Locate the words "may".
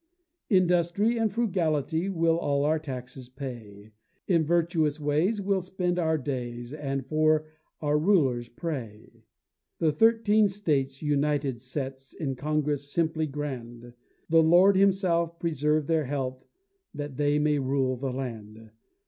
17.37-17.59